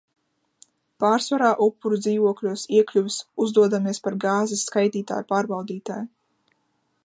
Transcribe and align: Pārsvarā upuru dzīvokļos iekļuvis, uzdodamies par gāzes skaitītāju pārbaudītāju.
Pārsvarā 1.03 1.49
upuru 1.65 1.99
dzīvokļos 2.05 2.63
iekļuvis, 2.79 3.19
uzdodamies 3.45 4.03
par 4.07 4.17
gāzes 4.27 4.67
skaitītāju 4.71 5.29
pārbaudītāju. 5.35 6.11